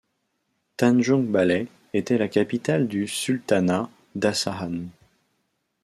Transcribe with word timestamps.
Tanjungbalai 0.77 1.67
était 1.93 2.17
la 2.17 2.27
capitale 2.27 2.87
du 2.87 3.07
sultanat 3.07 3.87
d'Asahan. 4.15 4.87